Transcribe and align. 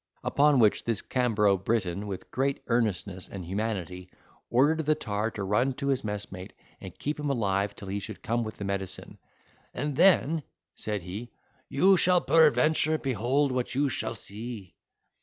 Upon 0.23 0.57
which 0.57 0.83
this 0.85 0.99
Cambro 1.03 1.63
Briton, 1.63 2.07
with 2.07 2.31
great 2.31 2.63
earnestness 2.65 3.29
and 3.29 3.45
humanity, 3.45 4.09
ordered 4.49 4.87
the 4.87 4.95
tar 4.95 5.29
to 5.29 5.43
run 5.43 5.73
to 5.73 5.89
his 5.89 6.03
messmate, 6.03 6.53
and 6.79 6.97
keep 6.97 7.19
him 7.19 7.29
alive 7.29 7.75
till 7.75 7.87
he 7.87 7.99
should 7.99 8.23
come 8.23 8.43
with 8.43 8.57
the 8.57 8.65
medicine, 8.65 9.19
"and 9.75 9.95
then," 9.97 10.41
said 10.73 11.03
he, 11.03 11.29
"you 11.69 11.97
shall 11.97 12.19
peradventure 12.19 12.97
pehold 12.97 13.51
what 13.51 13.75
you 13.75 13.89
shall 13.89 14.15
see." 14.15 14.73